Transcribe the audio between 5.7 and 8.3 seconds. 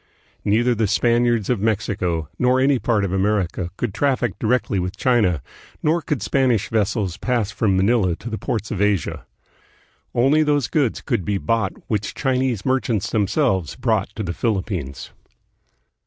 nor could Spanish vessels pass from Manila to